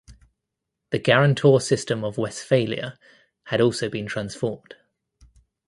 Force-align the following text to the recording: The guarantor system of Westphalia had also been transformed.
The 0.89 0.97
guarantor 0.97 1.61
system 1.61 2.03
of 2.03 2.17
Westphalia 2.17 2.97
had 3.43 3.61
also 3.61 3.87
been 3.87 4.07
transformed. 4.07 4.73